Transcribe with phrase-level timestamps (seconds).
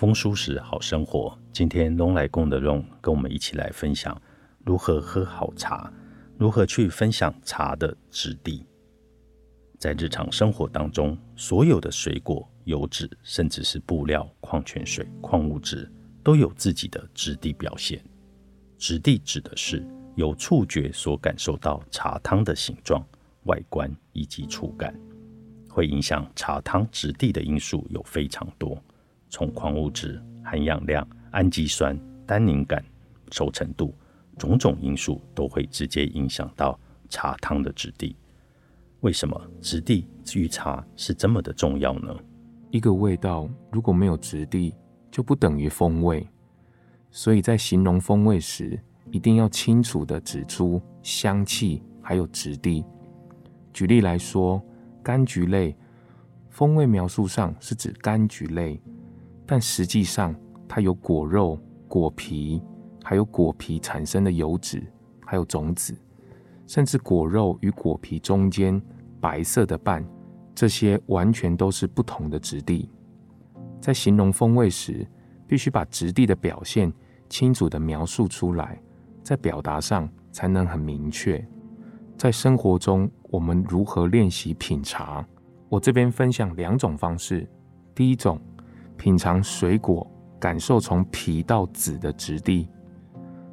[0.00, 4.18] 风舒适好生活，今天龙来共的龙跟我们一起来分享
[4.64, 5.92] 如何喝好茶，
[6.38, 8.64] 如何去分享茶的质地。
[9.78, 15.86] 在日常生活当中，所有的水果、油脂，甚至是布料、矿泉水、矿物质，
[16.24, 18.02] 都有自己的质地表现。
[18.78, 23.06] 质地指的是由触觉所感受到茶汤的形状、
[23.42, 24.98] 外观以及触感。
[25.68, 28.82] 会影响茶汤质地的因素有非常多，
[29.30, 32.84] 从矿物质、含氧量、氨基酸、单宁感、
[33.30, 33.94] 熟成度，
[34.36, 36.78] 种种因素都会直接影响到
[37.08, 38.14] 茶汤的质地。
[39.00, 42.14] 为什么质地与茶是这么的重要呢？
[42.70, 44.74] 一个味道如果没有质地，
[45.10, 46.26] 就不等于风味。
[47.10, 48.78] 所以在形容风味时，
[49.10, 52.84] 一定要清楚的指出香气还有质地。
[53.72, 54.62] 举例来说，
[55.02, 55.74] 柑橘类
[56.48, 58.80] 风味描述上是指柑橘类，
[59.52, 60.32] 但实际上
[60.68, 62.62] 它有果肉、果皮，
[63.02, 64.80] 还有果皮产生的油脂，
[65.26, 65.92] 还有种子。
[66.68, 68.80] 甚至果肉与果皮中间
[69.20, 70.06] 白色的瓣，
[70.54, 72.88] 这些完全都是不同的质地。
[73.80, 75.04] 在形容风味时，
[75.48, 76.92] 必须把质地的表现
[77.28, 78.80] 清楚地描述出来，
[79.24, 81.44] 在表达上才能很明确。
[82.16, 85.26] 在生活中，我们如何练习品茶？
[85.68, 87.50] 我这边分享两种方式。
[87.96, 88.40] 第一种，
[89.00, 90.06] 品尝水果，
[90.38, 92.68] 感受从皮到籽的质地。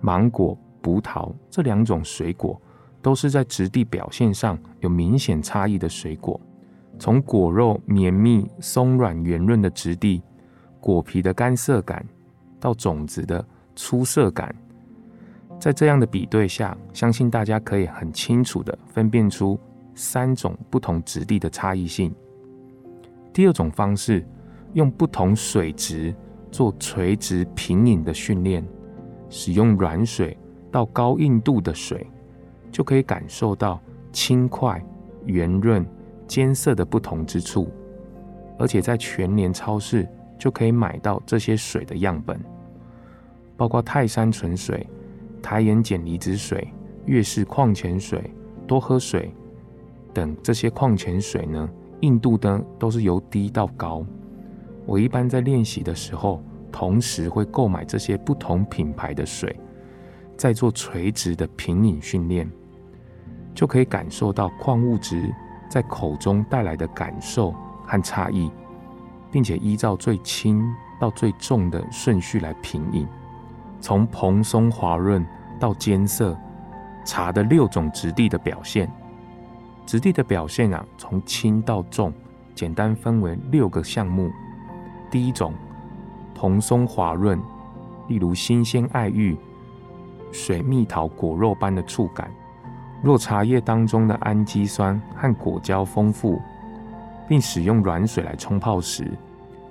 [0.00, 2.60] 芒果、葡萄这两种水果。
[3.04, 6.40] 都是在质地表现上有明显差异的水果，
[6.98, 10.22] 从果肉绵密、松软、圆润的质地，
[10.80, 12.02] 果皮的干涩感，
[12.58, 14.56] 到种子的粗涩感，
[15.60, 19.60] 在这样的比对下，相信大家可以很清楚的分辨出
[19.94, 22.10] 三种不同质地的差异性。
[23.34, 24.26] 第二种方式，
[24.74, 26.14] 用不同水质
[26.52, 28.62] 做垂直平饮的训练，
[29.28, 30.36] 使用软水
[30.70, 32.06] 到高硬度的水。
[32.70, 33.80] 就可以感受到
[34.10, 34.84] 轻快、
[35.26, 35.86] 圆润、
[36.26, 37.68] 尖涩的不同之处，
[38.58, 40.04] 而且在全联超市
[40.36, 42.36] 就可以买到这些水的样本，
[43.56, 44.84] 包括泰山纯水、
[45.40, 46.66] 台盐碱离子水、
[47.06, 48.28] 悦氏矿泉水、
[48.66, 49.32] 多喝水
[50.12, 51.70] 等这些矿泉水呢，
[52.00, 54.04] 硬度呢都是由低到高。
[54.86, 59.58] 我一般在练习的时候，同时会购买这些不同品牌的水，
[60.36, 62.50] 在做垂直的平饮训练。
[63.54, 65.32] 就可以感受到矿物质
[65.70, 67.54] 在口中带来的感受
[67.86, 68.50] 和差异，
[69.30, 70.60] 并且依照最轻
[71.00, 73.06] 到最重的顺序来品饮，
[73.80, 75.24] 从蓬松滑润
[75.60, 76.36] 到艰涩，
[77.04, 78.90] 茶的六种质地的表现。
[79.86, 82.12] 质地的表现啊，从轻到重，
[82.56, 84.32] 简单分为六个项目。
[85.14, 85.52] 第一种，
[86.34, 87.40] 蓬松滑润，
[88.08, 89.38] 例如新鲜爱玉、
[90.32, 92.28] 水蜜桃果肉般的触感。
[93.00, 96.40] 若茶叶当中的氨基酸和果胶丰富，
[97.28, 99.08] 并使用软水来冲泡时，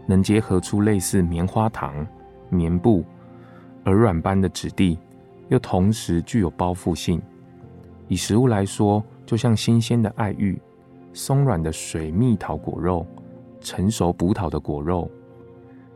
[0.06, 2.08] 能结合出类似棉花糖、
[2.48, 3.04] 棉布、
[3.84, 4.98] 耳软般的质地，
[5.50, 7.22] 又同时具有包覆性。
[8.08, 10.58] 以食物来说，就像新鲜的爱玉、
[11.12, 13.06] 松软的水蜜桃果肉、
[13.60, 15.12] 成熟葡萄的果肉、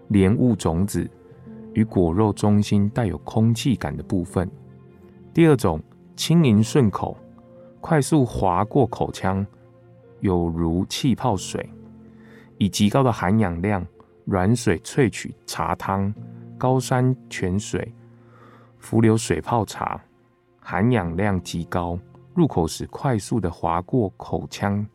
[0.08, 1.10] 莲雾种子
[1.74, 4.50] 与果肉中心带有空气感的部分。
[5.34, 5.82] 第二种，
[6.16, 7.18] 轻盈顺口。
[7.80, 9.46] 快速划过口腔，
[10.20, 11.70] 有如气泡水，
[12.58, 13.86] 以极高的含氧量
[14.26, 16.14] 软水萃取茶汤，
[16.58, 17.94] 高山泉水、
[18.78, 20.02] 浮流水泡茶，
[20.60, 21.98] 含氧量极高，
[22.34, 24.86] 入口时快速的划过口腔，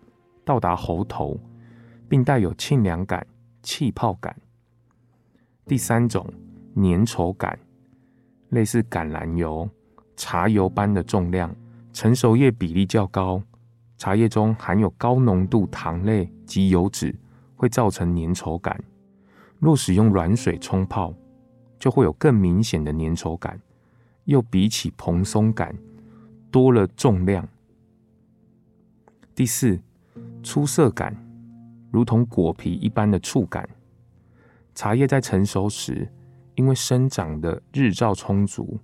[0.44, 1.38] 到达喉头，
[2.08, 3.24] 并带有沁凉感、
[3.62, 4.36] 气泡感。
[5.64, 6.26] 第三种
[6.74, 7.58] 粘稠感，
[8.48, 9.68] 类似橄榄油、
[10.16, 11.54] 茶油般的重量。
[11.92, 13.42] 成熟叶比例较高，
[13.98, 17.14] 茶叶中含有高浓度糖类及油脂，
[17.54, 18.82] 会造成粘稠感。
[19.58, 21.14] 若使用软水冲泡，
[21.78, 23.60] 就会有更明显的粘稠感，
[24.24, 25.76] 又比起蓬松感
[26.50, 27.46] 多了重量。
[29.34, 29.78] 第四，
[30.42, 31.14] 出色感，
[31.90, 33.68] 如同果皮一般的触感。
[34.74, 36.08] 茶叶在成熟时，
[36.54, 38.78] 因为生长的日照充足，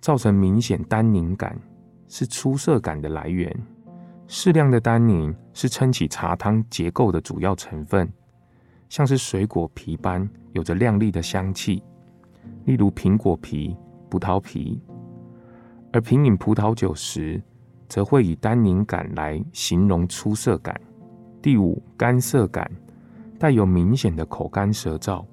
[0.00, 1.58] 造成明显单宁感，
[2.08, 3.54] 是出色感的来源。
[4.26, 8.12] 适量的单宁是撑起茶汤结构的主要成分，
[8.88, 11.82] 像是水果皮般有着亮丽的香气，
[12.64, 13.76] 例如苹果皮、
[14.08, 14.82] 葡萄皮。
[15.92, 17.40] 而品饮葡萄酒时，
[17.88, 20.78] 则会以单宁感来形容出色感。
[21.40, 22.68] 第五，干涩感，
[23.38, 25.24] 带有明显的口干舌燥。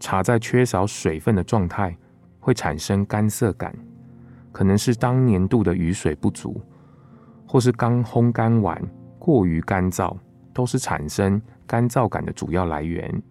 [0.00, 1.96] 茶在缺少水分的状态，
[2.38, 3.74] 会产生干涩感，
[4.52, 6.60] 可能是当年度的雨水不足。
[7.46, 8.82] 或是刚烘干完，
[9.18, 10.16] 过于干燥，
[10.52, 13.22] 都是产生干燥感的主要来源。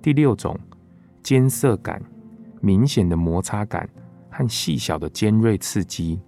[0.00, 0.58] 第六种，
[1.22, 2.02] 尖涩感，
[2.60, 3.88] 明显的摩擦感
[4.30, 6.18] 和细小的尖锐刺激。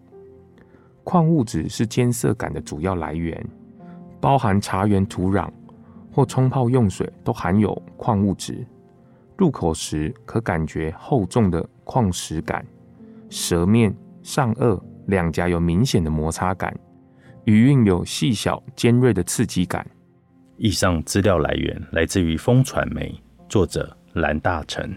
[1.02, 3.44] 矿物质是尖涩感的主要来源，
[4.20, 5.48] 包含茶园土壤
[6.16, 8.66] 或冲泡用水都含有矿物质。
[9.36, 12.64] 入口时可感觉厚重的矿石感，
[13.28, 14.80] 舌面上颚。
[15.08, 16.74] 两颊有明显的摩擦感，
[17.44, 19.86] 余韵有细小尖锐的刺激感。
[20.56, 23.14] 以上资料来源来自于风传媒，
[23.46, 24.90] 作者蓝大成。